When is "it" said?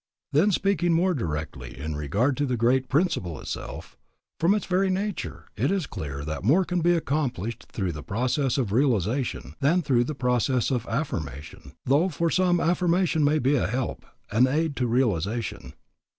5.55-5.69